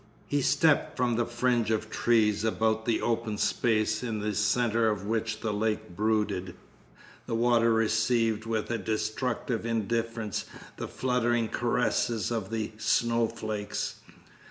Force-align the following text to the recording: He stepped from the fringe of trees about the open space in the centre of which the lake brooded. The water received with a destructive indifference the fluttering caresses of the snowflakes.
He 0.25 0.41
stepped 0.41 0.97
from 0.97 1.15
the 1.15 1.27
fringe 1.27 1.69
of 1.69 1.91
trees 1.91 2.43
about 2.43 2.85
the 2.87 3.01
open 3.03 3.37
space 3.37 4.01
in 4.01 4.17
the 4.19 4.33
centre 4.33 4.89
of 4.89 5.05
which 5.05 5.41
the 5.41 5.53
lake 5.53 5.95
brooded. 5.95 6.55
The 7.27 7.35
water 7.35 7.71
received 7.71 8.47
with 8.47 8.71
a 8.71 8.79
destructive 8.79 9.63
indifference 9.63 10.45
the 10.77 10.87
fluttering 10.87 11.49
caresses 11.49 12.31
of 12.31 12.49
the 12.49 12.71
snowflakes. 12.79 13.97